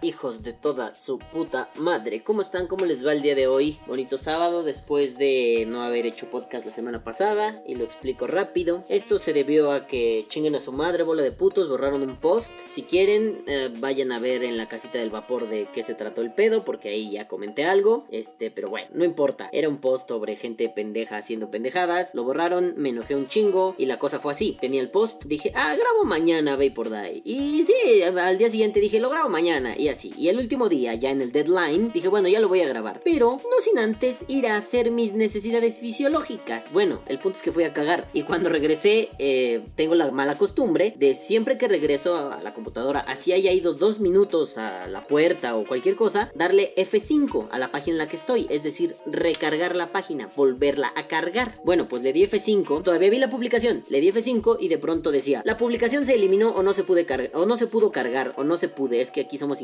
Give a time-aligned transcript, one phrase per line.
[0.00, 2.22] Hijos de toda su puta madre.
[2.22, 2.68] ¿Cómo están?
[2.68, 3.80] ¿Cómo les va el día de hoy?
[3.88, 8.84] Bonito sábado después de no haber hecho podcast la semana pasada y lo explico rápido.
[8.88, 12.52] Esto se debió a que chinguen a su madre, bola de putos, borraron un post.
[12.70, 16.20] Si quieren, eh, vayan a ver en la casita del vapor de qué se trató
[16.20, 18.06] el pedo, porque ahí ya comenté algo.
[18.12, 19.50] Este, pero bueno, no importa.
[19.52, 22.14] Era un post sobre gente pendeja haciendo pendejadas.
[22.14, 24.58] Lo borraron, me enojé un chingo y la cosa fue así.
[24.60, 27.20] Tenía el post, dije, ah, grabo mañana Vapor Die.
[27.24, 30.12] Y sí, al día siguiente dije, lo grabo mañana y así.
[30.16, 33.00] Y el último día, ya en el deadline, dije, bueno, ya lo voy a grabar.
[33.04, 36.72] Pero no sin antes ir a hacer mis necesidades fisiológicas.
[36.72, 38.08] Bueno, el punto es que fui a cagar.
[38.12, 43.00] Y cuando regresé, eh, tengo la mala costumbre de siempre que regreso a la computadora,
[43.00, 47.70] así haya ido dos minutos a la puerta o cualquier cosa, darle F5 a la
[47.72, 48.46] página en la que estoy.
[48.50, 51.60] Es decir, recargar la página, volverla a cargar.
[51.64, 55.10] Bueno, pues le di F5, todavía vi la publicación, le di F5 y de pronto
[55.10, 58.44] decía, la publicación se eliminó o no se pude o no se pudo cargar, o
[58.44, 59.62] no se pude, es que aquí somos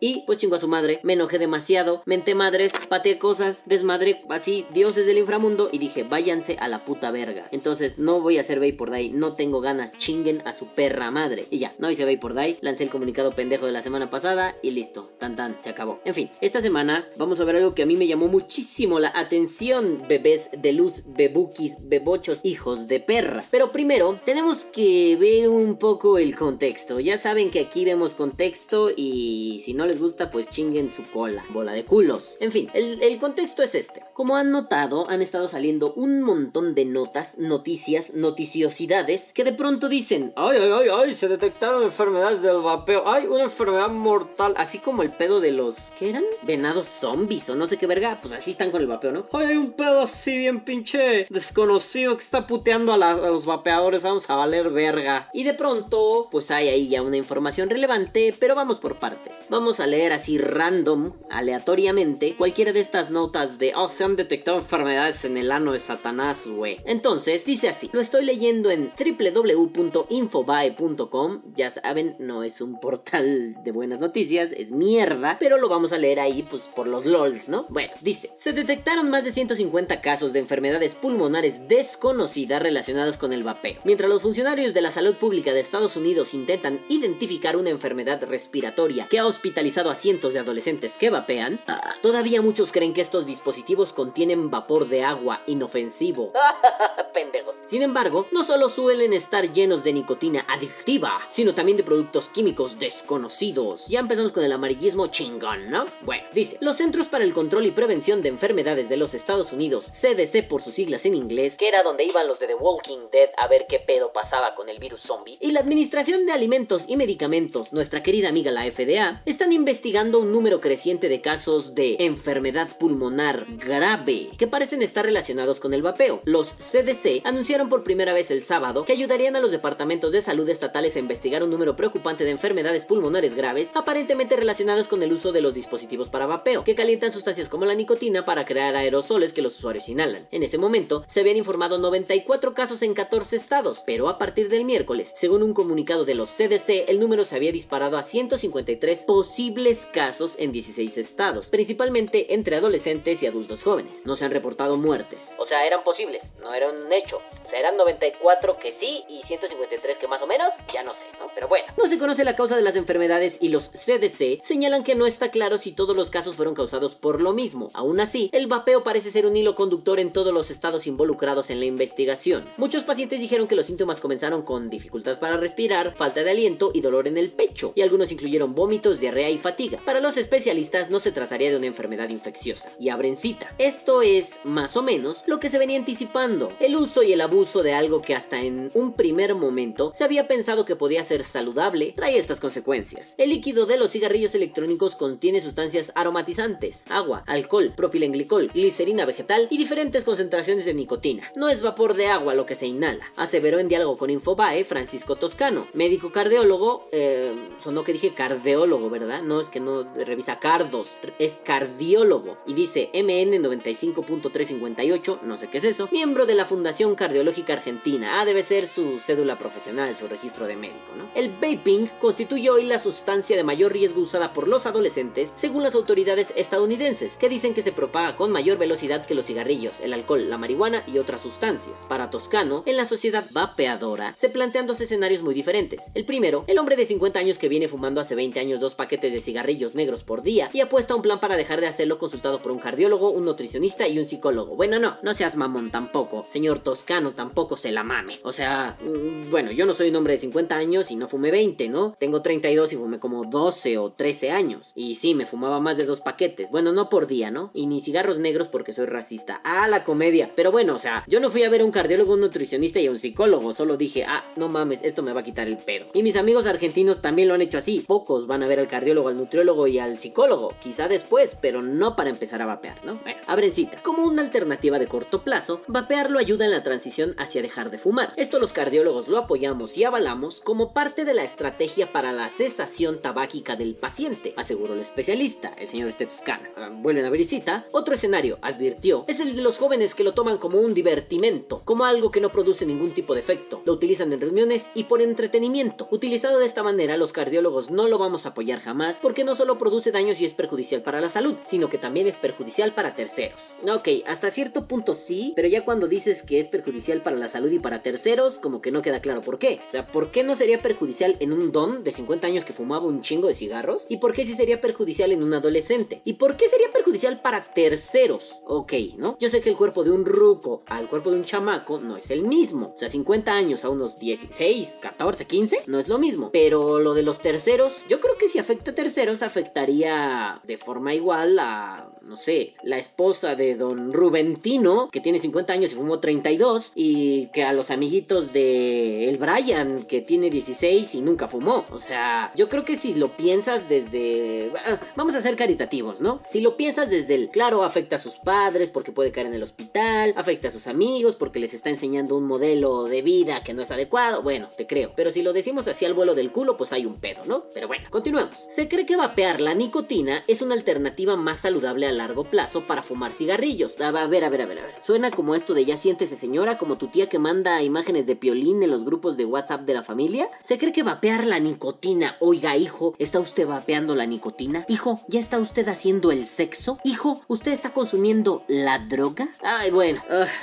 [0.00, 4.66] Y pues chingo a su madre, me enojé demasiado, menté madres, pateé cosas, desmadré así,
[4.72, 7.48] dioses del inframundo y dije, váyanse a la puta verga.
[7.52, 11.46] Entonces no voy a hacer Vapor Die, no tengo ganas, chinguen a su perra madre.
[11.50, 14.70] Y ya, no hice Vapor Die, lancé el comunicado pendejo de la semana pasada y
[14.70, 16.00] listo, tan tan, se acabó.
[16.04, 19.12] En fin, esta semana vamos a ver algo que a mí me llamó muchísimo la
[19.14, 23.44] atención, bebés de luz, bebukis, bebochos, hijos de perra.
[23.50, 27.00] Pero primero, tenemos que ver un poco el contexto.
[27.00, 31.44] Ya saben que aquí vemos contexto y si no les gusta, pues chinguen su cola,
[31.50, 32.36] bola de culos.
[32.40, 34.02] En fin, el, el contexto es este.
[34.14, 39.88] Como han notado, han estado saliendo un montón de notas, noticias, noticiosidades que de pronto
[39.88, 44.78] dicen, ay, ay, ay, ay, se detectaron enfermedades del vapeo, ay, una enfermedad mortal, así
[44.78, 46.24] como el pedo de los, ¿qué eran?
[46.42, 49.26] Venados zombies o no sé qué verga, pues así están con el vapeo, ¿no?
[49.32, 54.28] Ay, hay un pedo así bien pinche desconocido que está puteando a los vapeadores, vamos
[54.30, 55.28] a valer verga.
[55.32, 59.41] Y de pronto, pues hay ahí ya una información relevante, pero vamos por partes.
[59.48, 64.58] Vamos a leer así random, aleatoriamente, cualquiera de estas notas de, oh, se han detectado
[64.58, 66.78] enfermedades en el ano de Satanás, güey.
[66.84, 73.72] Entonces, dice así, lo estoy leyendo en www.infobae.com, ya saben, no es un portal de
[73.72, 77.66] buenas noticias, es mierda, pero lo vamos a leer ahí, pues por los LOLs, ¿no?
[77.68, 83.42] Bueno, dice, se detectaron más de 150 casos de enfermedades pulmonares desconocidas relacionadas con el
[83.42, 83.80] vapeo.
[83.84, 89.06] Mientras los funcionarios de la salud pública de Estados Unidos intentan identificar una enfermedad respiratoria
[89.08, 91.58] que hospitalizado a cientos de adolescentes que vapean,
[92.02, 96.32] todavía muchos creen que estos dispositivos contienen vapor de agua inofensivo.
[97.12, 97.56] Pendejos.
[97.64, 102.78] Sin embargo, no solo suelen estar llenos de nicotina adictiva, sino también de productos químicos
[102.78, 103.88] desconocidos.
[103.88, 105.86] Ya empezamos con el amarillismo chingón, ¿no?
[106.02, 109.86] Bueno, dice, los Centros para el Control y Prevención de Enfermedades de los Estados Unidos,
[109.86, 113.30] CDC por sus siglas en inglés, que era donde iban los de The Walking Dead
[113.36, 116.96] a ver qué pedo pasaba con el virus zombie, y la Administración de Alimentos y
[116.96, 122.76] Medicamentos, nuestra querida amiga la FDA, están investigando un número creciente de casos de enfermedad
[122.76, 126.22] pulmonar grave que parecen estar relacionados con el vapeo.
[126.24, 130.48] Los CDC anunciaron por primera vez el sábado que ayudarían a los departamentos de salud
[130.48, 135.30] estatales a investigar un número preocupante de enfermedades pulmonares graves aparentemente relacionadas con el uso
[135.30, 139.42] de los dispositivos para vapeo, que calientan sustancias como la nicotina para crear aerosoles que
[139.42, 140.26] los usuarios inhalan.
[140.32, 144.64] En ese momento se habían informado 94 casos en 14 estados, pero a partir del
[144.64, 149.86] miércoles, según un comunicado de los CDC, el número se había disparado a 153 posibles
[149.92, 154.06] casos en 16 estados, principalmente entre adolescentes y adultos jóvenes.
[154.06, 155.32] No se han reportado muertes.
[155.36, 157.20] O sea, eran posibles, no era un hecho.
[157.44, 161.04] O sea, eran 94 que sí y 153 que más o menos, ya no sé,
[161.20, 161.26] ¿no?
[161.34, 161.66] Pero bueno.
[161.76, 165.30] No se conoce la causa de las enfermedades y los CDC señalan que no está
[165.30, 167.68] claro si todos los casos fueron causados por lo mismo.
[167.74, 171.60] Aún así, el vapeo parece ser un hilo conductor en todos los estados involucrados en
[171.60, 172.48] la investigación.
[172.56, 176.80] Muchos pacientes dijeron que los síntomas comenzaron con dificultad para respirar, falta de aliento y
[176.80, 179.82] dolor en el pecho, y algunos incluyeron vómitos, diarrea y fatiga.
[179.84, 182.70] Para los especialistas no se trataría de una enfermedad infecciosa.
[182.78, 183.54] Y abren cita.
[183.58, 186.50] Esto es, más o menos, lo que se venía anticipando.
[186.58, 190.26] El uso y el abuso de algo que hasta en un primer momento se había
[190.26, 193.14] pensado que podía ser saludable trae estas consecuencias.
[193.18, 199.58] El líquido de los cigarrillos electrónicos contiene sustancias aromatizantes, agua, alcohol, propilenglicol, glicerina vegetal y
[199.58, 201.30] diferentes concentraciones de nicotina.
[201.36, 205.16] No es vapor de agua lo que se inhala, aseveró en diálogo con Infobae Francisco
[205.16, 209.22] Toscano, médico cardiólogo, eh, sonó que dije cardiólogo, ¿verdad?
[209.22, 215.58] No es que no revisa cardos, es cardiólogo y dice MN 95.358, no sé qué
[215.58, 218.20] es eso, miembro de la Fundación Cardiológica Argentina.
[218.20, 221.10] Ah, debe ser su cédula profesional, su registro de médico, ¿no?
[221.14, 225.74] El vaping constituye hoy la sustancia de mayor riesgo usada por los adolescentes, según las
[225.74, 230.28] autoridades estadounidenses, que dicen que se propaga con mayor velocidad que los cigarrillos, el alcohol,
[230.28, 231.86] la marihuana y otras sustancias.
[231.88, 235.90] Para Toscano, en la sociedad vapeadora, se plantean dos escenarios muy diferentes.
[235.94, 239.12] El primero, el hombre de 50 años que viene fumando hace 20 años dos paquetes
[239.12, 242.40] de cigarrillos negros por día y apuesta a un plan para dejar de hacerlo consultado
[242.40, 244.56] por un cardiólogo, un nutricionista y un psicólogo.
[244.56, 246.24] Bueno, no, no seas mamón tampoco.
[246.28, 248.20] Señor Toscano tampoco se la mame.
[248.22, 251.30] O sea, mm, bueno, yo no soy un hombre de 50 años y no fumé
[251.30, 251.96] 20, ¿no?
[251.98, 254.72] Tengo 32 y fumé como 12 o 13 años.
[254.74, 256.50] Y sí, me fumaba más de dos paquetes.
[256.50, 257.50] Bueno, no por día, ¿no?
[257.54, 259.40] Y ni cigarros negros porque soy racista.
[259.44, 260.30] Ah, la comedia.
[260.34, 262.86] Pero bueno, o sea, yo no fui a ver a un cardiólogo, un nutricionista y
[262.86, 263.52] a un psicólogo.
[263.52, 265.86] Solo dije, ah, no mames, esto me va a quitar el pedo.
[265.94, 267.84] Y mis amigos argentinos también lo han hecho así.
[267.86, 270.54] Pocos van a ver al cardiólogo, al nutriólogo y al psicólogo.
[270.60, 272.96] Quizá después, pero no para empezar a vapear, ¿no?
[272.96, 273.82] Bueno, abrencita.
[273.82, 277.78] Como una alternativa de corto plazo, vapear lo ayuda en la transición hacia dejar de
[277.78, 278.12] fumar.
[278.16, 283.00] Esto los cardiólogos lo apoyamos y avalamos como parte de la estrategia para la cesación
[283.00, 286.50] tabáquica del paciente, aseguró el especialista, el señor Stetoscana.
[286.56, 287.66] Ah, vuelven a ver y cita.
[287.72, 291.84] Otro escenario, advirtió, es el de los jóvenes que lo toman como un divertimento, como
[291.84, 293.62] algo que no produce ningún tipo de efecto.
[293.64, 295.88] Lo utilizan en reuniones y por entretenimiento.
[295.90, 299.58] Utilizado de esta manera, los cardiólogos no lo vamos a apoyar jamás porque no solo
[299.58, 303.40] produce daños y es perjudicial para la salud, sino que también es perjudicial para terceros.
[303.68, 307.50] Ok, hasta cierto punto sí, pero ya cuando dices que es perjudicial para la salud
[307.50, 309.60] y para terceros, como que no queda claro por qué.
[309.66, 312.84] O sea, ¿por qué no sería perjudicial en un don de 50 años que fumaba
[312.84, 313.86] un chingo de cigarros?
[313.88, 316.00] ¿Y por qué sí sería perjudicial en un adolescente?
[316.04, 318.40] ¿Y por qué sería perjudicial para terceros?
[318.46, 319.16] Ok, ¿no?
[319.20, 322.10] Yo sé que el cuerpo de un ruco al cuerpo de un chamaco no es
[322.10, 322.72] el mismo.
[322.74, 326.30] O sea, 50 años a unos 16, 14, 15 no es lo mismo.
[326.32, 330.94] Pero lo de los terceros, yo creo que si afecta a terceros afectaría de forma
[330.94, 336.00] igual a, no sé, la esposa de don Rubentino, que tiene 50 años y fumó
[336.00, 341.64] 32, y que a los amiguitos de el Brian, que tiene 16 y nunca fumó.
[341.70, 344.52] O sea, yo creo que si lo piensas desde...
[344.66, 346.20] Ah, vamos a ser caritativos, ¿no?
[346.26, 349.42] Si lo piensas desde el, claro, afecta a sus padres porque puede caer en el
[349.42, 353.62] hospital, afecta a sus amigos porque les está enseñando un modelo de vida que no
[353.62, 354.92] es adecuado, bueno, te creo.
[354.96, 357.44] Pero si lo decimos así al vuelo del culo, pues hay un pedo, ¿no?
[357.54, 358.46] Pero bueno, continuemos.
[358.48, 363.12] Se cree que vapear la nicotina es una alternativa más saludable largo plazo para fumar
[363.12, 363.80] cigarrillos.
[363.80, 364.74] A ver, a ver, a ver, a ver.
[364.80, 368.62] Suena como esto de ya siéntese señora, como tu tía que manda imágenes de piolín
[368.62, 370.28] en los grupos de WhatsApp de la familia.
[370.42, 372.16] ¿Se cree que vapear la nicotina?
[372.20, 374.64] Oiga, hijo, ¿está usted vapeando la nicotina?
[374.68, 376.78] Hijo, ¿ya está usted haciendo el sexo?
[376.84, 379.28] Hijo, ¿usted está consumiendo la droga?
[379.42, 380.02] Ay, bueno,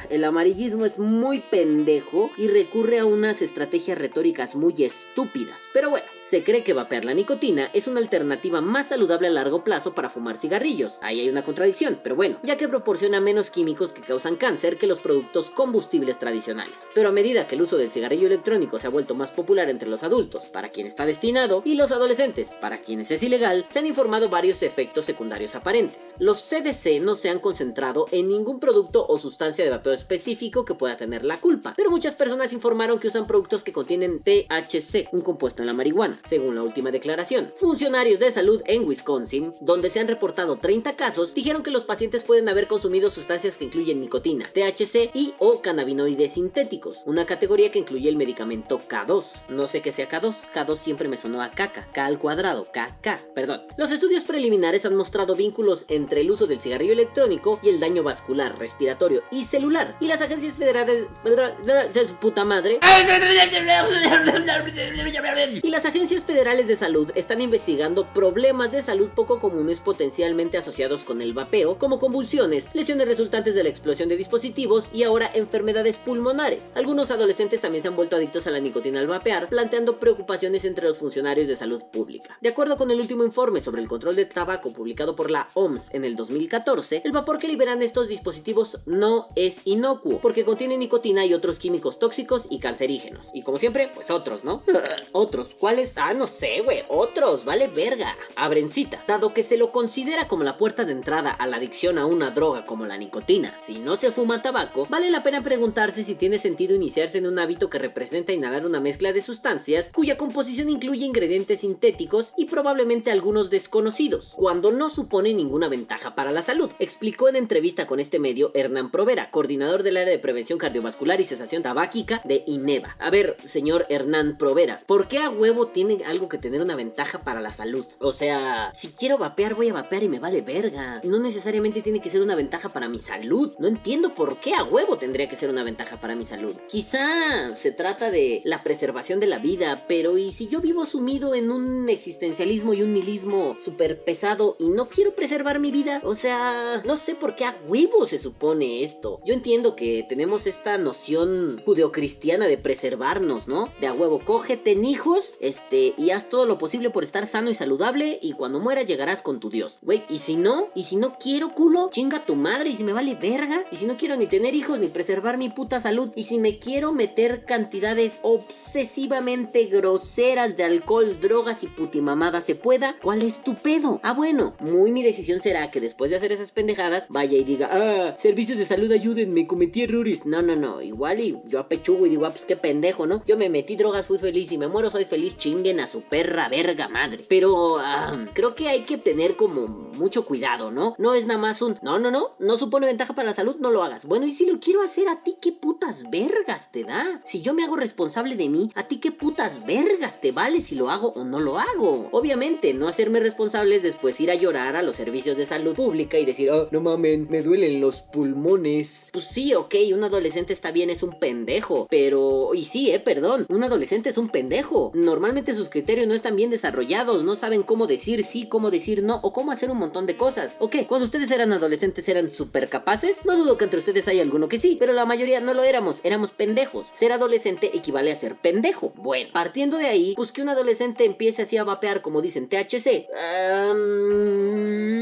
[0.10, 5.62] el amarillismo es muy pendejo y recurre a unas estrategias retóricas muy estúpidas.
[5.74, 9.64] Pero bueno, se cree que vapear la nicotina es una alternativa más saludable a largo
[9.64, 10.98] plazo para fumar cigarrillos.
[11.02, 14.88] Ahí hay una contradicción, pero bueno, ya que proporciona menos químicos que causan cáncer que
[14.88, 16.90] los productos combustibles tradicionales.
[16.94, 19.90] Pero a medida que el uso del cigarrillo electrónico se ha vuelto más popular entre
[19.90, 23.86] los adultos, para quien está destinado, y los adolescentes, para quienes es ilegal, se han
[23.86, 26.16] informado varios efectos secundarios aparentes.
[26.20, 30.76] Los CDC no se han concentrado en ningún producto o sustancia de vapeo específico que
[30.76, 35.22] pueda tener la culpa, pero muchas personas informaron que usan productos que contienen THC, un
[35.22, 37.52] compuesto en la marihuana, según la última declaración.
[37.56, 42.24] Funcionarios de salud en Wisconsin, donde se han reportado 30 casos, dijeron que los pacientes
[42.24, 47.80] pueden haber consumido sustancias que incluyen nicotina, THC y o cannabinoides sintéticos, una categoría que
[47.80, 49.46] incluye el medicamento K2.
[49.50, 53.34] No sé qué sea K2, K2 siempre me sonó a caca, K al cuadrado, KK,
[53.34, 53.62] perdón.
[53.78, 58.04] Los estudios preliminares han mostrado vínculos entre el uso del cigarrillo electrónico y el daño
[58.04, 62.80] vascular, respiratorio y celular, y las agencias federales de su puta madre
[65.64, 71.04] y las agencias federales de salud están investigando problemas de salud poco comunes potencialmente asociados
[71.04, 75.98] con el vapeo, como convulsiones, lesiones resultantes de la explosión de dispositivos y ahora enfermedades
[75.98, 76.72] pulmonares.
[76.76, 80.88] Algunos adolescentes también se han vuelto adictos a la nicotina al vapear, planteando preocupaciones entre
[80.88, 82.38] los funcionarios de salud pública.
[82.42, 85.94] De acuerdo con el último informe sobre el control de tabaco publicado por la OMS
[85.94, 91.26] en el 2014, el vapor que liberan estos dispositivos no es inocuo, porque contiene nicotina
[91.26, 93.28] y otros químicos tóxicos y cancerígenos.
[93.34, 94.64] Y como siempre, pues otros, ¿no?
[95.12, 95.50] otros.
[95.60, 95.98] ¿Cuáles?
[95.98, 96.84] Ah, no sé, güey.
[96.88, 97.46] Otros.
[97.46, 98.16] Vale verga.
[98.36, 99.04] Abrencita.
[99.08, 102.32] Dado que se lo considera como la puerta de entrada a la adicción a una
[102.32, 106.38] droga como la nicotina, si no se fuma tabaco, vale la pena preguntarse si tiene
[106.38, 111.06] sentido iniciarse en un hábito que representa inhalar una mezcla de sustancias cuya composición incluye
[111.06, 117.28] ingredientes sintéticos y probablemente algunos desconocidos, cuando no supone ninguna ventaja para la salud, explicó
[117.28, 121.64] en entrevista con este medio Hernán Provera, coordinador del área de prevención cardiovascular y cesación
[121.64, 122.96] tabáquica de INEVA.
[123.00, 127.20] A ver, señor Hernán Provera, ¿por qué a huevo tiene algo que tener una ventaja
[127.20, 127.86] para la salud?
[128.00, 130.99] O sea, si quiero vapear, voy a vapear y me vale verga.
[131.04, 133.54] No necesariamente tiene que ser una ventaja para mi salud.
[133.60, 136.56] No entiendo por qué a huevo tendría que ser una ventaja para mi salud.
[136.68, 141.36] Quizá se trata de la preservación de la vida, pero ¿y si yo vivo sumido
[141.36, 146.02] en un existencialismo y un nihilismo súper pesado y no quiero preservar mi vida?
[146.04, 149.20] O sea, no sé por qué a huevo se supone esto.
[149.26, 153.72] Yo entiendo que tenemos esta noción judeocristiana de preservarnos, ¿no?
[153.80, 157.50] De a huevo, cógete en hijos, este, y haz todo lo posible por estar sano
[157.50, 159.78] y saludable y cuando mueras llegarás con tu Dios.
[159.82, 162.94] Güey, y si no, y si no quiero culo, chinga tu madre y si me
[162.94, 166.24] vale verga, y si no quiero ni tener hijos ni preservar mi puta salud, y
[166.24, 173.22] si me quiero meter cantidades obsesivamente groseras de alcohol, drogas y putimamadas se pueda, ¿cuál
[173.22, 174.00] es tu pedo?
[174.02, 177.70] Ah, bueno, muy mi decisión será que después de hacer esas pendejadas vaya y diga,
[177.72, 180.26] ah, servicios de salud ayúdenme, cometí errores.
[180.26, 183.24] No, no, no, igual y yo apechugo y digo, ah, pues qué pendejo, ¿no?
[183.28, 186.50] Yo me metí drogas, fui feliz y me muero, soy feliz, chinguen a su perra
[186.50, 187.24] verga madre.
[187.30, 190.96] Pero ah, creo que hay que tener como mucho cuidado, ¿no?
[190.98, 193.72] No es nada más un, no, no, no, no supone ventaja para la salud, no
[193.72, 194.06] lo hagas.
[194.06, 197.22] Bueno, y si lo quiero hacer a ti, ¿qué putas vergas te da?
[197.24, 200.76] Si yo me hago responsable de mí, ¿a ti qué putas vergas te vale si
[200.76, 202.10] lo hago o no lo hago?
[202.12, 206.18] Obviamente, no hacerme responsable es después ir a llorar a los servicios de salud pública
[206.18, 209.10] y decir, oh, no mamen, me duelen los pulmones.
[209.12, 213.46] Pues sí, ok, un adolescente está bien, es un pendejo, pero, y sí, eh, perdón,
[213.50, 214.92] un adolescente es un pendejo.
[214.94, 219.20] Normalmente sus criterios no están bien desarrollados, no saben cómo decir sí, cómo decir no,
[219.24, 220.58] o cómo hacer un montón de cosas.
[220.62, 224.50] Ok, cuando ustedes eran adolescentes eran súper capaces, no dudo que entre ustedes hay alguno
[224.50, 226.88] que sí, pero la mayoría no lo éramos, éramos pendejos.
[226.96, 228.92] Ser adolescente equivale a ser pendejo.
[228.98, 233.08] Bueno, partiendo de ahí, pues que un adolescente empiece así a vapear como dicen THC,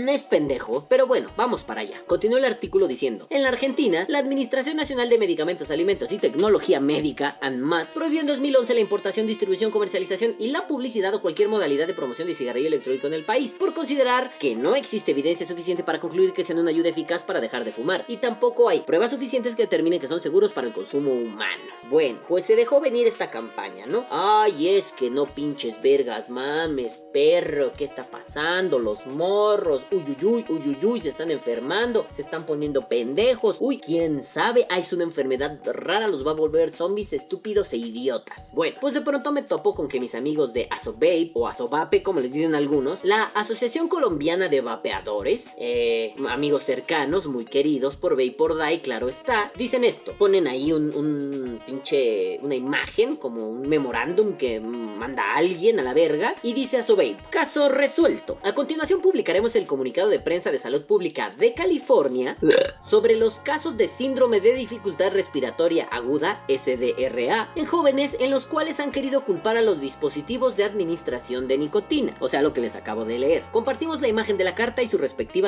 [0.08, 0.86] es pendejo.
[0.88, 2.04] Pero bueno, vamos para allá.
[2.06, 6.80] Continúa el artículo diciendo, en la Argentina, la Administración Nacional de Medicamentos, Alimentos y Tecnología
[6.80, 11.88] Médica, ANMAT, prohibió en 2011 la importación, distribución, comercialización y la publicidad o cualquier modalidad
[11.88, 15.84] de promoción de cigarrillo electrónico en el país, por considerar que no existe evidencia suficiente
[15.84, 19.12] para concluir que sean una ayuda eficaz para dejar de fumar, y tampoco hay pruebas
[19.12, 21.64] suficientes que determinen que son seguros para el consumo humano.
[21.90, 24.06] Bueno, pues se dejó venir esta campaña, ¿no?
[24.10, 28.80] Ay, es que no pinches vergas, mames, perro, ¿qué está pasando?
[28.80, 34.94] Los morros, uyuyuy, uyuyuy, se están enfermando, se están poniendo pendejos, uy, quién sabe, es
[34.94, 38.52] una enfermedad rara, los va a volver zombies estúpidos e idiotas.
[38.54, 42.20] Bueno, pues de pronto me topo con que mis amigos de Asobape o Asobape, como
[42.20, 48.32] les dicen algunos, la Asociación Colombiana de Vapeadores, eh, amigos cercanos, muy queridos por Vape
[48.32, 53.68] por Die, claro está, dicen esto, ponen ahí un, un pinche, una imagen, como un
[53.68, 58.38] memorándum que manda alguien a la verga, y dice Asobape, caso resuelto.
[58.44, 62.36] A continuación publicaremos el comunicado de prensa de salud pública de California
[62.82, 68.80] sobre los casos de síndrome de dificultad respiratoria aguda, SDRA, en jóvenes en los cuales
[68.80, 72.76] han querido culpar a los dispositivos de administración de nicotina, o sea, lo que les
[72.76, 73.44] acabo de leer.
[73.52, 74.98] Compartimos la imagen de la carta y su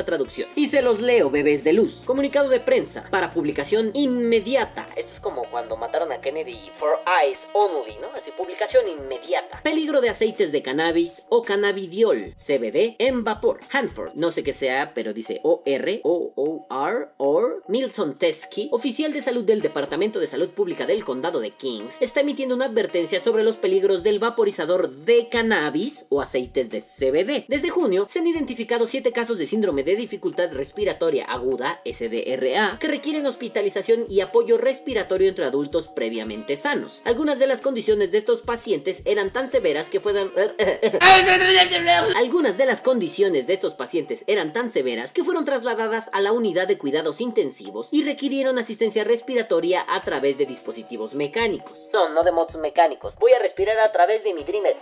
[0.06, 0.50] traducción.
[0.56, 2.04] Y se los leo, bebés de luz.
[2.06, 4.88] Comunicado de prensa para publicación inmediata.
[4.96, 8.08] Esto es como cuando mataron a Kennedy for eyes only, ¿no?
[8.16, 9.62] Así, publicación inmediata.
[9.64, 13.60] Peligro de aceites de cannabis o cannabidiol, CBD en vapor.
[13.72, 19.44] Hanford, no sé qué sea, pero dice O-R, O-O-R, or Milton Teskey, oficial de salud
[19.44, 23.58] del Departamento de Salud Pública del Condado de Kings, está emitiendo una advertencia sobre los
[23.58, 27.46] peligros del vaporizador de cannabis o aceites de CBD.
[27.48, 32.88] Desde junio se han identificado 7 casos de síndrome de dificultad respiratoria aguda, SDRA, que
[32.88, 37.02] requieren hospitalización y apoyo respiratorio entre adultos previamente sanos.
[37.06, 40.34] Algunas de las condiciones de estos pacientes eran tan severas que fueron...
[42.16, 46.32] Algunas de las condiciones de estos pacientes eran tan severas que fueron trasladadas a la
[46.32, 51.90] unidad de cuidados intensivos y requirieron asistencia respiratoria a través de dispositivos mecánicos.
[51.94, 53.18] No, no de motos mecánicos.
[53.18, 54.76] Voy a respirar a través de mi Dreamer.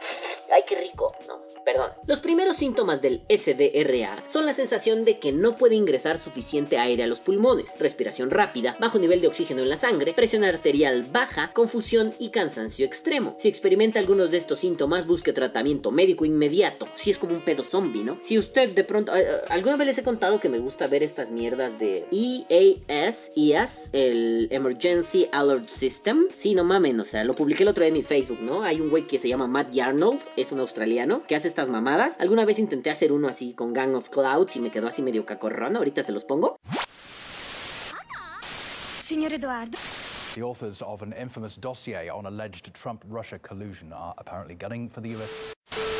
[0.51, 1.13] Ay, qué rico.
[1.27, 1.91] No, perdón.
[2.06, 7.04] Los primeros síntomas del SDRA son la sensación de que no puede ingresar suficiente aire
[7.04, 11.52] a los pulmones, respiración rápida, bajo nivel de oxígeno en la sangre, presión arterial baja,
[11.54, 13.36] confusión y cansancio extremo.
[13.40, 16.88] Si experimenta algunos de estos síntomas, busque tratamiento médico inmediato.
[16.96, 18.18] Si es como un pedo zombie, ¿no?
[18.22, 19.16] Si usted de pronto...
[19.16, 23.32] eh, eh, alguna vez les he contado que me gusta ver estas mierdas de EAS,
[23.36, 26.28] EAS, el Emergency Alert System.
[26.34, 28.64] Sí, no mamen, o sea, lo publiqué el otro día en mi Facebook, ¿no?
[28.64, 32.16] Hay un güey que se llama Matt Yarnold, es un australiano, que hace estas mamadas.
[32.20, 35.26] Alguna vez intenté hacer uno así con Gang of Clouds y me quedó así medio
[35.26, 35.76] cacorrón.
[35.76, 36.58] Ahorita se los pongo.
[39.02, 39.78] Signor Edoardo,
[40.36, 45.02] The authors of an infamous dossier on alleged Trump Russia collusion are apparently gunning for
[45.02, 45.30] the US.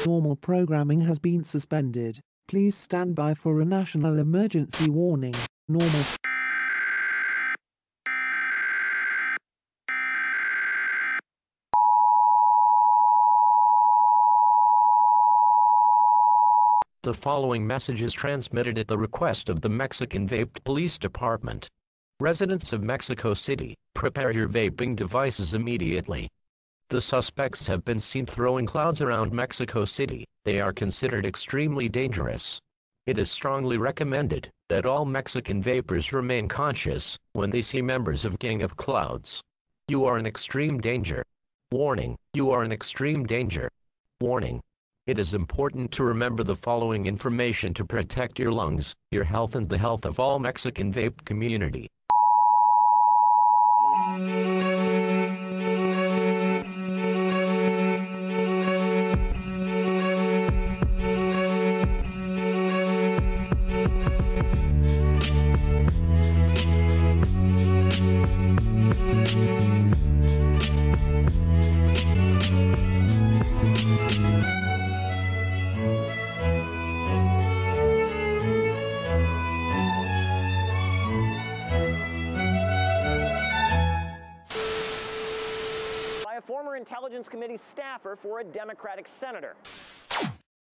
[0.06, 2.20] Normal programming has been suspended.
[2.48, 5.34] Please stand by for a national emergency warning.
[5.68, 6.04] Normal.
[17.08, 21.70] The following message is transmitted at the request of the Mexican Vaped Police Department.
[22.20, 26.28] Residents of Mexico City, prepare your vaping devices immediately.
[26.90, 30.26] The suspects have been seen throwing clouds around Mexico City.
[30.44, 32.60] They are considered extremely dangerous.
[33.06, 38.38] It is strongly recommended that all Mexican vapors remain conscious when they see members of
[38.40, 39.42] Gang of Clouds.
[39.88, 41.24] You are in extreme danger.
[41.72, 43.70] Warning, you are in extreme danger.
[44.20, 44.62] Warning.
[45.08, 49.70] It is important to remember the following information to protect your lungs, your health and
[49.70, 51.88] the health of all Mexican vape community.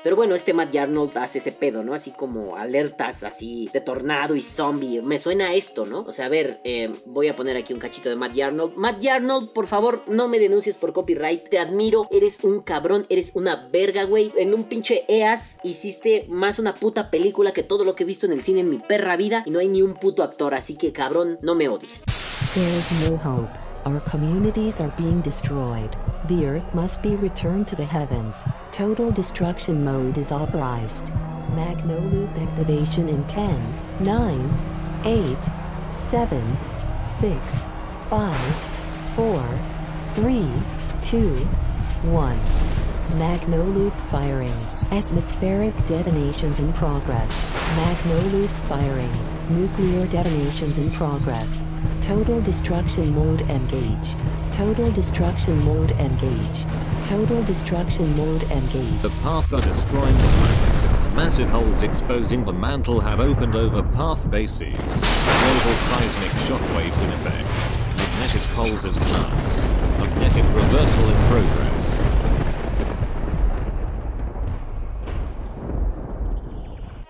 [0.04, 1.94] Pero bueno, este Matt Arnold hace ese pedo, ¿no?
[1.94, 5.02] Así como alertas así de tornado y zombie.
[5.02, 6.02] Me suena a esto, ¿no?
[6.02, 8.76] O sea, a ver, eh, voy a poner aquí un cachito de Matt Arnold.
[8.76, 11.48] Matt Arnold, por favor, no me denuncies por copyright.
[11.48, 14.34] Te admiro, eres un cabrón, eres una verga, güey.
[14.36, 18.26] En un pinche EAS hiciste más una puta película que todo lo que he visto
[18.26, 19.44] en el cine en mi perra vida.
[19.46, 22.04] Y no hay ni un puto actor, así que cabrón, no me odies.
[22.54, 23.63] There is no hope.
[23.86, 25.98] Our communities are being destroyed.
[26.30, 28.46] The earth must be returned to the heavens.
[28.72, 31.12] Total destruction mode is authorized.
[31.54, 35.38] Magno loop activation in 10, 9, 8,
[35.98, 36.58] 7,
[37.06, 37.66] 6,
[38.10, 38.56] 5,
[39.18, 39.60] 4,
[40.14, 40.52] 3,
[41.02, 41.46] 2,
[42.04, 42.40] 1.
[43.20, 44.56] Magno loop firing.
[44.92, 47.54] Atmospheric detonations in progress.
[47.76, 49.12] Magno loop firing.
[49.50, 51.66] Nuclear detonations in progress.
[52.04, 54.22] Total destruction mode engaged.
[54.52, 56.68] Total destruction mode engaged.
[57.02, 59.02] Total destruction mode engaged.
[59.02, 61.16] The path are destroying the planet.
[61.16, 64.76] Massive holes exposing the mantle have opened over path bases.
[64.76, 67.48] Global seismic shockwaves in effect.
[67.98, 69.62] Magnetic poles in flux.
[69.98, 71.73] Magnetic reversal in progress.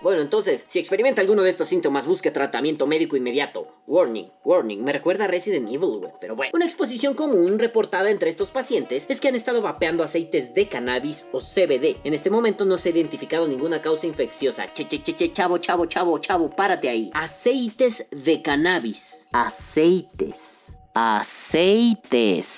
[0.04, 3.68] Bueno, entonces, si experimenta alguno de estos síntomas, busque tratamiento médico inmediato.
[3.86, 6.12] Warning, warning, me recuerda a Resident Evil, güey.
[6.20, 10.52] Pero bueno, una exposición común reportada entre estos pacientes es que han estado vapeando aceites
[10.52, 11.96] de cannabis o CBD.
[12.04, 14.70] En este momento no se ha identificado ninguna causa infecciosa.
[14.74, 17.10] Che, che, che, che, chavo, chavo, chavo, chavo, párate ahí.
[17.14, 19.26] Aceites de cannabis.
[19.32, 20.76] Aceites.
[20.92, 22.50] Aceites.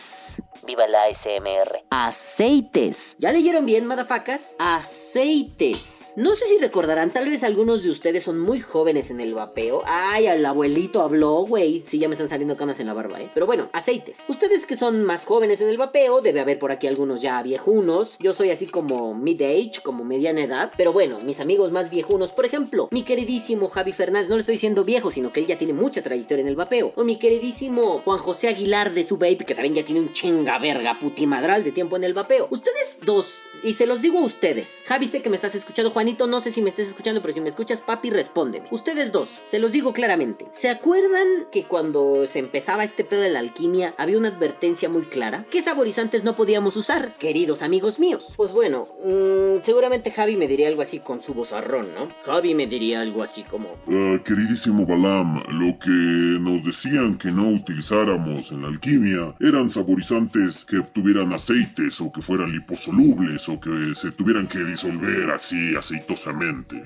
[0.67, 1.85] Viva la ASMR.
[1.91, 3.15] Aceites.
[3.21, 4.57] ¿Ya leyeron bien, madafacas?
[4.59, 5.96] Aceites.
[6.17, 9.83] No sé si recordarán, tal vez algunos de ustedes son muy jóvenes en el vapeo.
[9.85, 11.83] Ay, el abuelito habló, güey.
[11.85, 13.31] Sí, ya me están saliendo canas en la barba, ¿eh?
[13.35, 14.21] Pero bueno, aceites.
[14.27, 18.17] Ustedes que son más jóvenes en el vapeo, debe haber por aquí algunos ya viejunos.
[18.19, 20.73] Yo soy así como mid-age, como mediana edad.
[20.79, 24.55] Pero bueno, mis amigos más viejunos, por ejemplo, mi queridísimo Javi Fernández, no le estoy
[24.55, 26.95] diciendo viejo, sino que él ya tiene mucha trayectoria en el vapeo.
[26.97, 30.59] O mi queridísimo Juan José Aguilar de su vape, que también ya tiene un chinga
[30.59, 32.49] verga putimadral de tiempo en el vapeo.
[32.49, 34.79] Ustedes dos, y se los digo a ustedes.
[34.87, 37.49] Javi, sé que me estás escuchando, No sé si me estás escuchando, pero si me
[37.49, 38.69] escuchas, papi, respóndeme.
[38.71, 40.47] Ustedes dos, se los digo claramente.
[40.53, 45.03] ¿Se acuerdan que cuando se empezaba este pedo de la alquimia había una advertencia muy
[45.03, 45.45] clara?
[45.51, 48.35] ¿Qué saborizantes no podíamos usar, queridos amigos míos?
[48.37, 52.09] Pues bueno, mm, seguramente Javi me diría algo así con su vozarrón, ¿no?
[52.25, 53.71] Javi me diría algo así como...
[53.89, 60.65] Ah, queridísimo Balam, lo que nos decían que no utilizáramos en la alquimia eran saborizantes
[60.65, 65.75] que tuvieran aceites o que fueran liposolubles o que se tuvieran que disolver así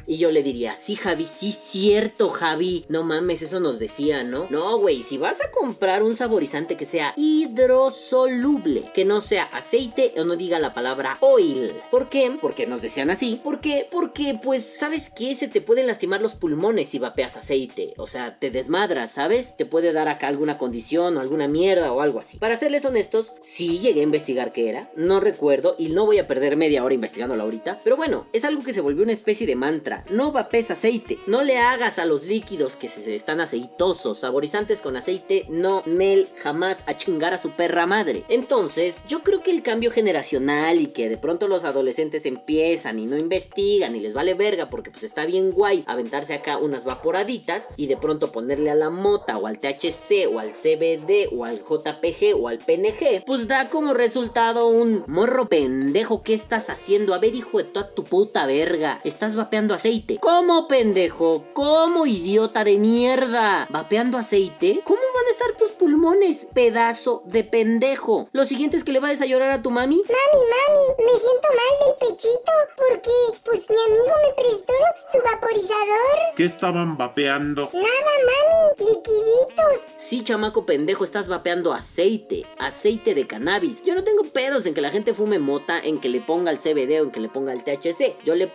[0.06, 2.84] Y yo le diría, sí, Javi, sí, cierto, Javi.
[2.88, 4.46] No mames, eso nos decía, ¿no?
[4.50, 10.14] No, güey, si vas a comprar un saborizante que sea hidrosoluble, que no sea aceite
[10.16, 11.72] o no diga la palabra oil.
[11.90, 12.30] ¿Por qué?
[12.40, 13.40] Porque nos decían así.
[13.42, 13.86] ¿Por qué?
[13.90, 15.34] Porque, pues, ¿sabes qué?
[15.34, 17.94] Se te pueden lastimar los pulmones si vapeas aceite.
[17.96, 19.56] O sea, te desmadras, ¿sabes?
[19.56, 22.38] Te puede dar acá alguna condición o alguna mierda o algo así.
[22.38, 24.90] Para serles honestos, sí llegué a investigar qué era.
[24.96, 27.78] No recuerdo y no voy a perder media hora investigándolo ahorita.
[27.82, 30.04] Pero bueno, es algo que se volvió una especie de mantra.
[30.10, 31.18] No vapes aceite.
[31.26, 36.28] No le hagas a los líquidos que se están aceitosos, saborizantes con aceite, no, Nel,
[36.36, 38.24] jamás a chingar a su perra madre.
[38.28, 43.06] Entonces, yo creo que el cambio generacional y que de pronto los adolescentes empiezan y
[43.06, 47.68] no investigan y les vale verga porque pues está bien guay aventarse acá unas vaporaditas
[47.76, 51.60] y de pronto ponerle a la mota o al THC o al CBD o al
[51.60, 57.14] JPG o al PNG, pues da como resultado un morro pendejo, ¿qué estás haciendo?
[57.14, 60.18] A ver, hijo de toda tu puta verga verga, estás vapeando aceite.
[60.20, 61.44] ¿Cómo, pendejo?
[61.52, 63.66] ¿Cómo, idiota de mierda?
[63.70, 64.80] ¿Vapeando aceite?
[64.84, 68.28] ¿Cómo van a estar tus pulmones, pedazo de pendejo?
[68.32, 69.96] Lo siguiente es que le vayas a llorar a tu mami.
[69.96, 73.10] Mami, mami, me siento mal del pechito porque,
[73.44, 74.72] pues, mi amigo me prestó
[75.12, 76.34] su vaporizador.
[76.36, 77.70] ¿Qué estaban vapeando?
[77.72, 79.90] Nada, mami, liquiditos.
[79.96, 83.82] Sí, chamaco pendejo, estás vapeando aceite, aceite de cannabis.
[83.84, 86.58] Yo no tengo pedos en que la gente fume mota, en que le ponga el
[86.58, 88.16] CBD o en que le ponga el THC.
[88.24, 88.48] Yo le he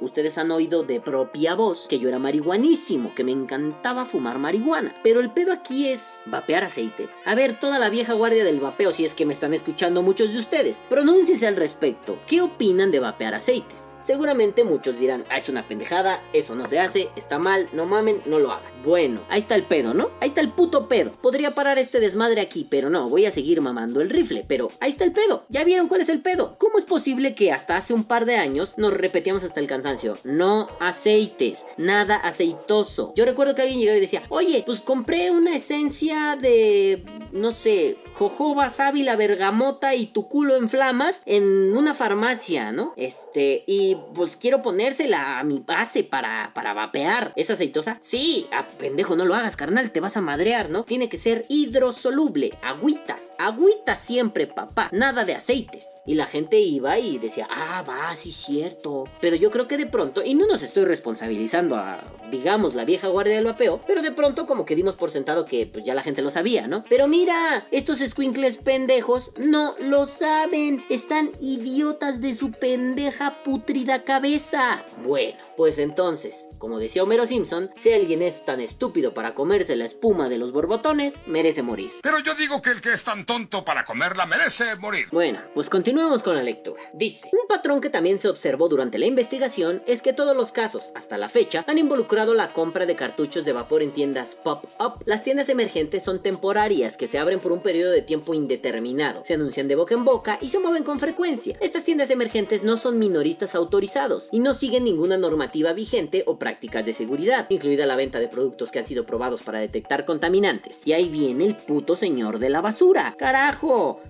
[0.00, 4.94] ustedes han oído de propia voz que yo era marihuanísimo, que me encantaba fumar marihuana.
[5.02, 7.12] Pero el pedo aquí es vapear aceites.
[7.24, 10.32] A ver, toda la vieja guardia del vapeo, si es que me están escuchando muchos
[10.32, 12.18] de ustedes, pronúnciese al respecto.
[12.26, 13.90] ¿Qué opinan de vapear aceites?
[14.02, 18.22] Seguramente muchos dirán, ah, es una pendejada, eso no se hace, está mal, no mamen,
[18.24, 18.72] no lo hagan.
[18.82, 20.10] Bueno, ahí está el pedo, ¿no?
[20.20, 21.12] Ahí está el puto pedo.
[21.20, 24.44] Podría parar este desmadre aquí, pero no, voy a seguir mamando el rifle.
[24.48, 25.44] Pero ahí está el pedo.
[25.50, 26.56] ¿Ya vieron cuál es el pedo?
[26.58, 30.18] ¿Cómo es posible que hasta hace un par de años nos repetíamos hasta el cansancio?
[30.24, 33.12] No aceites, nada aceitoso.
[33.16, 37.98] Yo recuerdo que alguien llegaba y decía, oye, pues compré una esencia de, no sé,
[38.14, 42.92] jojoba, sábila, bergamota y tu culo en flamas en una farmacia, ¿no?
[42.96, 47.32] Este, y pues quiero ponérsela a mi base para, para vapear.
[47.36, 47.98] ¿Es aceitosa?
[48.00, 48.46] Sí,
[48.78, 50.84] pendejo, no lo hagas, carnal, te vas a madrear, ¿no?
[50.84, 55.98] Tiene que ser hidrosoluble, agüitas, agüitas siempre, papá, nada de aceites.
[56.06, 59.04] Y la gente iba y decía, ah, va, sí, cierto.
[59.20, 63.08] Pero yo creo que de pronto, y no nos estoy responsabilizando a, digamos, la vieja
[63.08, 66.02] guardia del vapeo, pero de pronto como que dimos por sentado que pues ya la
[66.02, 66.84] gente lo sabía, ¿no?
[66.88, 74.84] Pero mira, estos squinkles pendejos no lo saben, están idiotas de su pendeja putrida cabeza.
[75.04, 79.84] Bueno, pues entonces, como decía Homero Simpson, si alguien es tan estúpido para comerse la
[79.84, 81.90] espuma de los borbotones, merece morir.
[82.02, 85.06] Pero yo digo que el que es tan tonto para comerla merece morir.
[85.10, 86.82] Bueno, pues continuemos con la lectura.
[86.92, 89.39] Dice, un patrón que también se observó durante la investigación
[89.86, 93.54] es que todos los casos, hasta la fecha, han involucrado la compra de cartuchos de
[93.54, 95.02] vapor en tiendas pop-up.
[95.06, 99.34] Las tiendas emergentes son temporarias que se abren por un periodo de tiempo indeterminado, se
[99.34, 101.56] anuncian de boca en boca y se mueven con frecuencia.
[101.60, 106.84] Estas tiendas emergentes no son minoristas autorizados y no siguen ninguna normativa vigente o prácticas
[106.84, 110.82] de seguridad, incluida la venta de productos que han sido probados para detectar contaminantes.
[110.84, 113.14] Y ahí viene el puto señor de la basura.
[113.18, 114.00] ¡Carajo!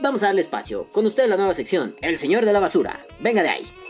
[0.00, 0.88] Vamos a darle espacio.
[0.90, 2.98] Con usted la nueva sección, El Señor de la Basura.
[3.20, 3.83] Venga de ahí.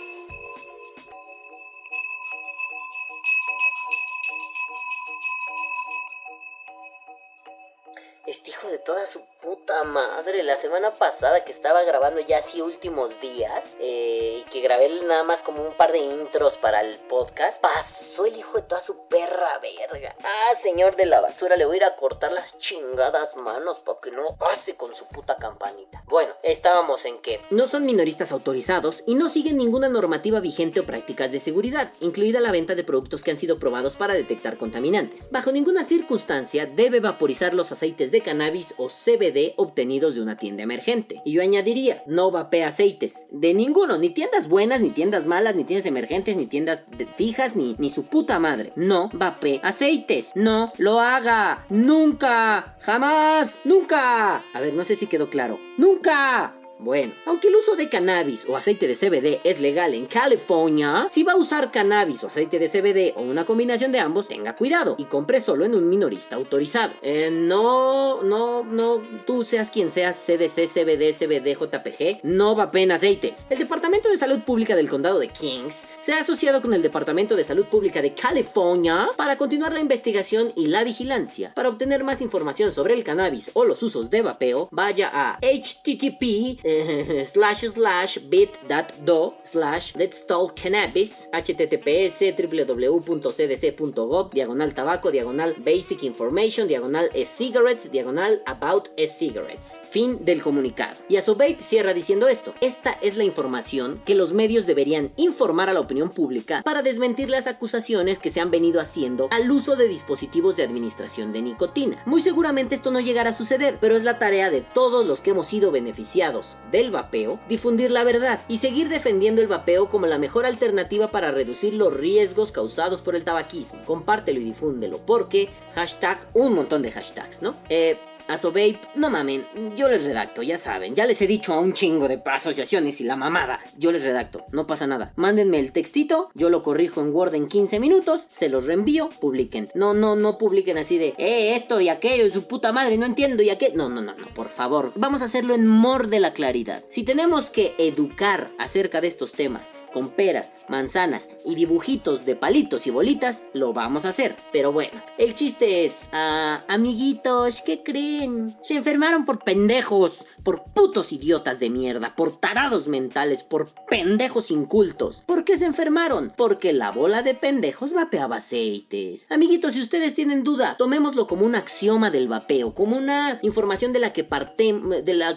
[8.71, 10.43] De toda su puta madre.
[10.43, 13.77] La semana pasada que estaba grabando ya así últimos días.
[13.81, 17.61] eh, y que grabé nada más como un par de intros para el podcast.
[17.61, 20.15] Pasó el hijo de toda su perra verga.
[20.23, 23.99] Ah, señor de la basura, le voy a ir a cortar las chingadas manos para
[24.01, 26.05] que no pase con su puta campanita.
[26.07, 30.87] Bueno, estábamos en que no son minoristas autorizados y no siguen ninguna normativa vigente o
[30.87, 35.29] prácticas de seguridad, incluida la venta de productos que han sido probados para detectar contaminantes.
[35.33, 40.63] Bajo ninguna circunstancia debe vaporizar los aceites de cannabis o CBD obtenidos de una tienda
[40.63, 41.21] emergente.
[41.25, 43.27] Y yo añadiría, no vapea aceites.
[43.31, 46.85] De ninguno, ni tiendas buenas, ni tiendas malas, ni tiendas emergentes, ni tiendas
[47.17, 48.73] fijas, ni, ni su puta madre.
[48.77, 50.33] No vapee aceites.
[50.35, 51.65] No lo haga.
[51.69, 52.77] Nunca.
[52.81, 53.59] Jamás.
[53.65, 54.43] Nunca.
[54.53, 55.59] A ver, no sé si quedó claro.
[55.77, 56.55] Nunca.
[56.85, 61.23] Bueno, aunque el uso de cannabis o aceite de CBD es legal en California, si
[61.23, 64.95] va a usar cannabis o aceite de CBD o una combinación de ambos, tenga cuidado
[64.99, 66.93] y compre solo en un minorista autorizado.
[67.01, 73.47] Eh, no, no, no, tú seas quien seas CDC, CBD, CBD, JPG, no vapeen aceites.
[73.49, 77.35] El Departamento de Salud Pública del Condado de Kings se ha asociado con el Departamento
[77.35, 81.55] de Salud Pública de California para continuar la investigación y la vigilancia.
[81.55, 86.61] Para obtener más información sobre el cannabis o los usos de vapeo, vaya a http
[86.63, 86.74] eh,
[87.25, 97.09] slash slash bit.do slash let's talk cannabis https www.cdc.gov diagonal tabaco diagonal basic information diagonal
[97.15, 99.81] e-cigarettes diagonal about e-cigarettes.
[99.91, 100.97] Fin del comunicado.
[101.09, 102.55] Y a su vape cierra diciendo esto.
[102.61, 107.29] Esta es la información que los medios deberían informar a la opinión pública para desmentir
[107.31, 112.03] las acusaciones que se han venido haciendo al uso de dispositivos de administración de nicotina.
[112.07, 115.31] Muy seguramente esto no llegará a suceder pero es la tarea de todos los que
[115.31, 120.19] hemos sido beneficiados del vapeo difundir la verdad y seguir defendiendo el vapeo como la
[120.19, 123.85] mejor alternativa para reducir los riesgos causados por el tabaquismo.
[123.85, 129.45] Compártelo y difúndelo porque hashtag un montón de hashtags no eh Asovape, no mamen,
[129.77, 133.05] yo les redacto, ya saben, ya les he dicho a un chingo de asociaciones y
[133.05, 135.13] la mamada, yo les redacto, no pasa nada.
[135.17, 139.69] Mándenme el textito, yo lo corrijo en Word en 15 minutos, se los reenvío, publiquen.
[139.75, 143.43] No, no, no publiquen así de, eh, esto y aquello, su puta madre, no entiendo
[143.43, 143.75] y aquello.
[143.77, 146.83] No, no, no, no, por favor, vamos a hacerlo en mor de la claridad.
[146.89, 152.87] Si tenemos que educar acerca de estos temas, con peras, manzanas y dibujitos de palitos
[152.87, 154.35] y bolitas, lo vamos a hacer.
[154.53, 158.14] Pero bueno, el chiste es, ah, amiguitos, ¿qué creen?
[158.63, 165.23] Se enfermaron por pendejos, por putos idiotas de mierda, por tarados mentales, por pendejos incultos.
[165.27, 166.33] ¿Por qué se enfermaron?
[166.37, 169.27] Porque la bola de pendejos vapeaba aceites.
[169.31, 173.99] Amiguitos, si ustedes tienen duda, tomémoslo como un axioma del vapeo, como una información de
[173.99, 175.37] la que partimos, de la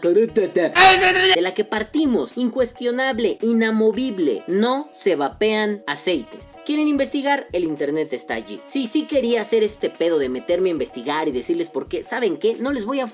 [1.54, 6.56] que partimos, incuestionable, inamovible no se vapean aceites.
[6.66, 7.48] ¿Quieren investigar?
[7.52, 8.60] El internet está allí.
[8.66, 12.04] Sí, sí quería hacer este pedo de meterme a investigar y decirles por qué.
[12.04, 12.56] ¿Saben qué?
[12.56, 13.08] No les voy a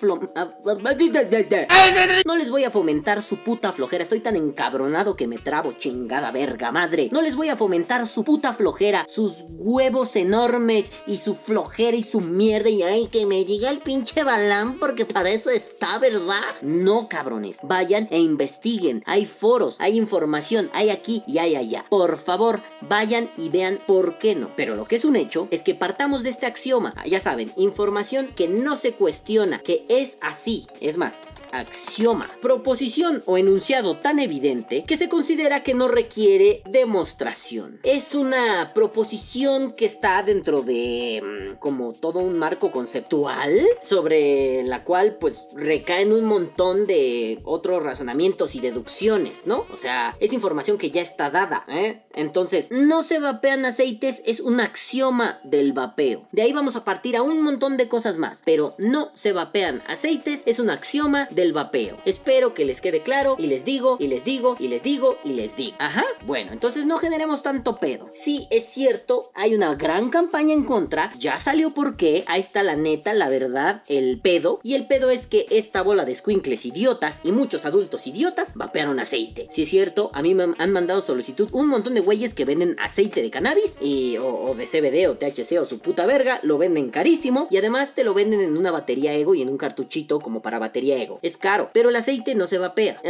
[2.25, 4.03] No les voy a fomentar su puta flojera.
[4.03, 7.09] Estoy tan encabronado que me trabo, chingada verga madre.
[7.11, 12.03] No les voy a fomentar su puta flojera, sus huevos enormes y su flojera y
[12.03, 12.69] su mierda.
[12.69, 16.41] Y ay, que me diga el pinche balán porque para eso está, ¿verdad?
[16.61, 17.59] No, cabrones.
[17.63, 19.03] Vayan e investiguen.
[19.05, 21.85] Hay foros, hay información, hay aquí y hay allá.
[21.89, 24.51] Por favor, vayan y vean por qué no.
[24.55, 26.93] Pero lo que es un hecho es que partamos de este axioma.
[27.05, 30.67] Ya saben, información que no se cuestiona, que es así.
[30.79, 31.15] Es más,
[31.53, 37.79] axioma, proposición o enunciado tan evidente que se considera que no requiere demostración.
[37.83, 44.83] Es una proposición que está dentro de mm, como todo un marco conceptual sobre la
[44.83, 49.65] cual pues recaen un montón de otros razonamientos y deducciones, ¿no?
[49.71, 52.03] O sea, es información que ya está dada, ¿eh?
[52.13, 56.27] Entonces, no se vapean aceites es un axioma del vapeo.
[56.31, 59.81] De ahí vamos a partir a un montón de cosas más, pero no se vapean
[59.87, 61.97] aceites es un axioma del vapeo.
[62.05, 65.33] Espero que les quede claro y les digo, y les digo, y les digo, y
[65.33, 65.75] les digo.
[65.77, 68.09] Ajá, bueno, entonces no generemos tanto pedo.
[68.13, 72.63] Sí, es cierto, hay una gran campaña en contra, ya salió por qué, ahí está
[72.63, 74.61] la neta, la verdad, el pedo.
[74.63, 79.01] Y el pedo es que esta bola de squinkles idiotas y muchos adultos idiotas vapearon
[79.01, 79.47] aceite.
[79.51, 82.77] Si es cierto, a mí me han mandado solicitud un montón de güeyes que venden
[82.79, 86.57] aceite de cannabis y, o, o de CBD o THC o su puta verga, lo
[86.57, 90.21] venden carísimo y además te lo venden en una batería ego y en un cartuchito
[90.21, 91.19] como para batería ego.
[91.21, 93.01] Es caro, pero el aceite no se vapea.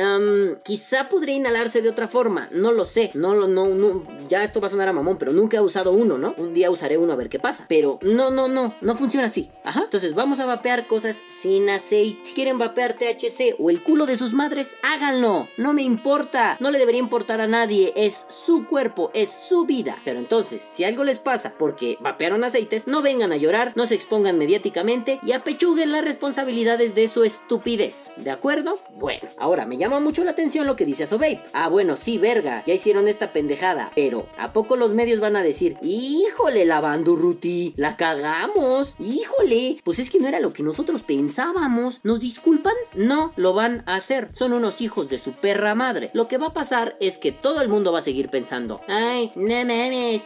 [0.64, 3.12] quizá podría inhalarse de otra forma, no lo sé.
[3.14, 5.92] No, lo no, no, ya esto va a sonar a mamón, pero nunca he usado
[5.92, 6.34] uno, ¿no?
[6.38, 7.66] Un día usaré uno a ver qué pasa.
[7.68, 9.50] Pero no, no, no, no funciona así.
[9.64, 9.82] Ajá.
[9.84, 12.32] Entonces vamos a vapear cosas sin aceite.
[12.34, 14.74] ¿Quieren vapear THC o el culo de sus madres?
[14.84, 15.48] Háganlo.
[15.58, 16.58] No me importa.
[16.60, 17.94] No le debería importar a nadie.
[17.96, 19.98] Es su cuerpo, es su vida.
[20.06, 23.96] Pero entonces, si algo les pasa porque vapearon aceites, no vengan a llorar, no se
[23.96, 28.12] expongan mediáticamente y apechuguen las responsabilidades de su estupidez.
[28.18, 28.80] ¿De acuerdo?
[28.96, 31.42] Bueno, ahora me llama mucho la atención lo que dice Asovape.
[31.54, 33.92] Ah, bueno, sí, verga, ya hicieron esta pendejada.
[33.96, 38.96] Pero, ¿a poco los medios van a decir, híjole, la Ruti, la cagamos?
[39.00, 42.02] Híjole, pues es que no era lo que nosotros pensábamos.
[42.04, 42.74] ¿Nos disculpan?
[42.94, 44.30] No, lo van a hacer.
[44.34, 46.12] Son unos hijos de su perra madre.
[46.14, 49.32] Lo que va a pasar es que todo el mundo va a seguir pensando, ay,
[49.36, 50.24] no mames.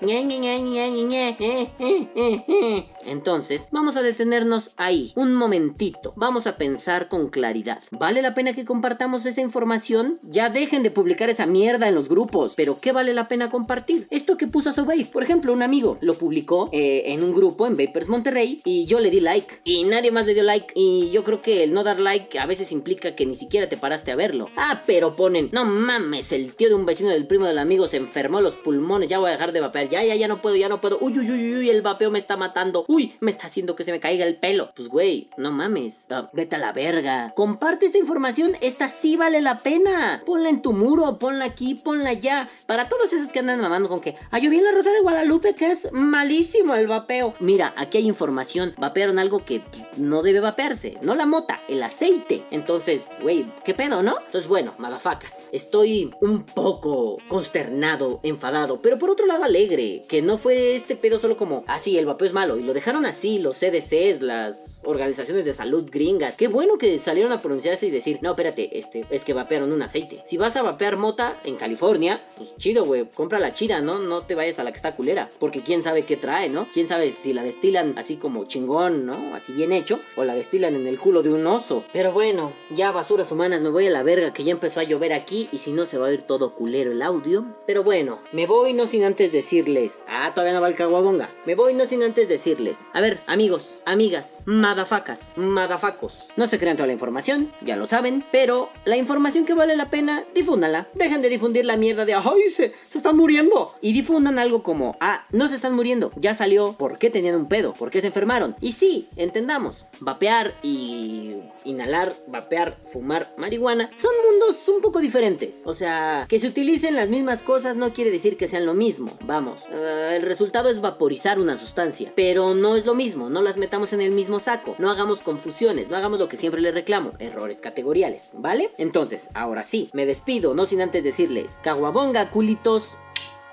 [3.06, 6.13] Entonces, vamos a detenernos ahí, un momentito.
[6.15, 7.77] Vamos a pensar con claridad.
[7.92, 10.20] ¿Vale la pena que compartamos esa información?
[10.24, 12.56] Ya dejen de publicar esa mierda en los grupos.
[12.56, 14.08] Pero ¿qué vale la pena compartir?
[14.10, 15.06] Esto que puso Sobay.
[15.06, 19.00] Por ejemplo, un amigo lo publicó eh, en un grupo en Vapers Monterrey y yo
[19.00, 19.62] le di like.
[19.63, 20.74] Y nadie más le dio like.
[20.76, 23.78] Y yo creo que el no dar like a veces implica que ni siquiera te
[23.78, 24.50] paraste a verlo.
[24.58, 27.98] Ah, pero ponen, no mames, el tío de un vecino del primo del amigo se
[27.98, 29.10] enfermó los pulmones.
[29.10, 29.90] Ya voy a dejar de vapear.
[29.90, 30.98] Ya, ya, ya no puedo, ya no puedo.
[31.02, 32.86] Uy, uy, uy, uy, el vapeo me está matando.
[32.88, 34.72] Uy, me está haciendo que se me caiga el pelo.
[34.76, 36.08] Pues güey, no mames.
[36.10, 37.34] Ah, vete a la verga.
[37.68, 38.56] Comparte esta información.
[38.62, 40.24] Esta sí vale la pena.
[40.26, 42.50] Ponla en tu muro, ponla aquí, ponla allá.
[42.66, 45.02] Para todos esos que andan mamando con que, ay, yo vi en la Rosa de
[45.02, 47.34] Guadalupe que es malísimo el vapeo.
[47.42, 48.74] Mira, aquí hay información.
[48.78, 49.62] Vapearon algo que
[49.98, 50.98] no debe vapearse.
[51.02, 52.46] No la mota, el aceite.
[52.52, 54.18] Entonces, güey, ¿qué pedo, no?
[54.18, 55.48] Entonces, bueno, madafacas.
[55.52, 60.04] Estoy un poco consternado, enfadado, pero por otro lado alegre.
[60.08, 62.56] Que no fue este pedo solo como, ah, el vapeo es malo.
[62.56, 66.36] Y lo dejaron así los CDCs, las organizaciones de salud gringas.
[66.36, 69.82] Qué bueno que salieron a pronunciarse y decir, no, espérate, este, es que vapearon un
[69.82, 70.21] aceite.
[70.26, 74.00] Si vas a vapear mota en California, pues chido, güey, compra la chida, ¿no?
[74.00, 76.67] No te vayas a la que está culera, porque quién sabe qué trae, ¿no?
[76.73, 79.36] Quién sabe si la destilan así como chingón, ¿no?
[79.36, 81.84] Así bien hecho, o la destilan en el culo de un oso.
[81.93, 85.13] Pero bueno, ya basuras humanas, me voy a la verga que ya empezó a llover
[85.13, 87.45] aquí y si no se va a oír todo culero el audio.
[87.65, 91.30] Pero bueno, me voy no sin antes decirles, ah, todavía no va el caguabonga.
[91.45, 94.39] Me voy no sin antes decirles, a ver, amigos, amigas,
[94.78, 99.56] madafacas, madafacos, no se crean toda la información, ya lo saben, pero la información que
[99.56, 100.88] vale la pena, difúndanla.
[100.94, 103.76] Dejen de difundir la mierda de, ay, se, se están muriendo.
[103.82, 107.48] Y difundan algo como, ah, no se están muriendo, ya salió, ¿por qué tenían un
[107.48, 107.74] pedo?
[107.74, 108.56] ¿Por qué se enfermaron?
[108.62, 115.62] Y sí, entendamos, vapear y inhalar, vapear, fumar marihuana son mundos un poco diferentes.
[115.66, 119.18] O sea, que se utilicen las mismas cosas no quiere decir que sean lo mismo.
[119.26, 123.58] Vamos, eh, el resultado es vaporizar una sustancia, pero no es lo mismo, no las
[123.58, 127.14] metamos en el mismo saco, no hagamos confusiones, no hagamos lo que siempre les reclamo,
[127.20, 128.72] errores categoriales, ¿vale?
[128.78, 132.98] Entonces, ahora sí, me despido, no sin antes decirles, caguabonga, culitos,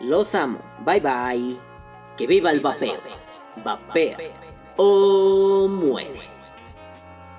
[0.00, 1.56] los amo, bye bye,
[2.16, 3.00] que viva el vapeo,
[3.64, 4.18] vapea
[4.76, 6.34] o muere.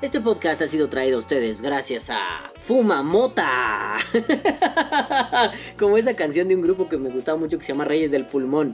[0.02, 3.98] Este podcast ha sido traído a ustedes gracias a Fuma Mota.
[5.80, 8.28] Como esa canción de un grupo que me gustaba mucho que se llama Reyes del
[8.28, 8.74] Pulmón.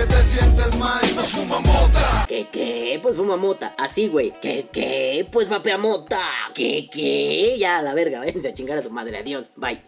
[0.00, 1.60] Que te sientes mal, no fuma.
[2.26, 2.98] ¿Qué qué?
[3.02, 3.74] Pues fuma mota.
[3.76, 4.32] Así, güey.
[4.40, 5.28] ¿Qué qué?
[5.30, 6.22] Pues vapea mota.
[6.54, 7.58] ¿Qué qué?
[7.58, 9.18] Ya, la verga, váyanse a chingar a su madre.
[9.18, 9.50] Adiós.
[9.56, 9.82] Bye.